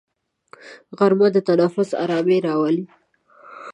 [0.97, 2.83] غرمه د تنفس ارامي راولي